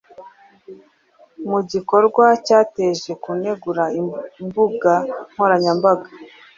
[1.49, 3.83] Mu gikorwa cyateje kunegura
[4.41, 4.93] imbuga
[5.31, 6.07] nkoranyambaga,